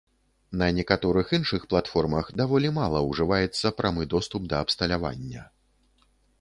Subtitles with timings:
[0.61, 5.49] На некаторых іншых платформах даволі мала ужываецца прамы доступ да абсталявання.